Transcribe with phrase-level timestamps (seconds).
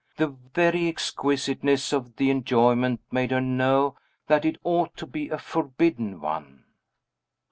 [0.17, 5.37] The very exquisiteness of the enjoyment made her know that it ought to be a
[5.37, 6.63] forbidden one.